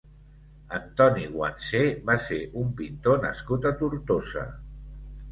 Antoni 0.75 1.25
Guansé 1.33 1.81
va 2.09 2.15
ser 2.27 2.39
un 2.61 2.71
pintor 2.79 3.19
nascut 3.27 3.67
a 3.71 3.73
Tortosa. 3.83 4.47